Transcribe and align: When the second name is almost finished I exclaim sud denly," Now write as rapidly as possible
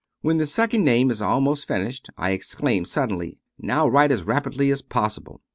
When 0.21 0.37
the 0.37 0.47
second 0.47 0.83
name 0.83 1.11
is 1.11 1.21
almost 1.21 1.67
finished 1.67 2.09
I 2.17 2.31
exclaim 2.31 2.85
sud 2.85 3.11
denly," 3.11 3.37
Now 3.59 3.87
write 3.87 4.11
as 4.11 4.23
rapidly 4.23 4.71
as 4.71 4.81
possible 4.81 5.41